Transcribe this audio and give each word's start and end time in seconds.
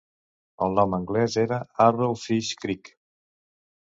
El 0.67 0.71
nom 0.77 0.95
anglès 0.97 1.35
era 1.41 1.59
"Arrow 1.85 2.15
Fish 2.21 2.49
Creek". 2.63 2.91